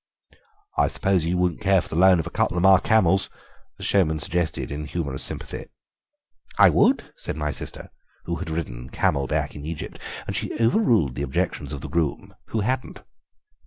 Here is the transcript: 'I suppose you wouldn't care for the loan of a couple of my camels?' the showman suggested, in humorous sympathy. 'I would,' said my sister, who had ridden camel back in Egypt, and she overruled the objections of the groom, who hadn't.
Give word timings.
'I 0.77 0.87
suppose 0.87 1.25
you 1.25 1.37
wouldn't 1.37 1.61
care 1.61 1.79
for 1.79 1.87
the 1.89 1.95
loan 1.95 2.19
of 2.19 2.25
a 2.25 2.31
couple 2.31 2.57
of 2.57 2.63
my 2.63 2.79
camels?' 2.79 3.29
the 3.77 3.83
showman 3.83 4.17
suggested, 4.17 4.71
in 4.71 4.85
humorous 4.85 5.21
sympathy. 5.21 5.67
'I 6.57 6.71
would,' 6.71 7.13
said 7.15 7.37
my 7.37 7.51
sister, 7.51 7.91
who 8.25 8.37
had 8.37 8.49
ridden 8.49 8.89
camel 8.89 9.27
back 9.27 9.53
in 9.55 9.63
Egypt, 9.63 9.99
and 10.25 10.35
she 10.35 10.57
overruled 10.59 11.13
the 11.13 11.21
objections 11.21 11.71
of 11.71 11.81
the 11.81 11.87
groom, 11.87 12.33
who 12.47 12.61
hadn't. 12.61 13.03